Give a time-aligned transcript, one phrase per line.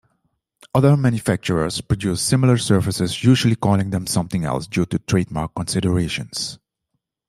[0.73, 6.57] Other manufacturers produced similar services, usually calling them something else due to trademark considerations.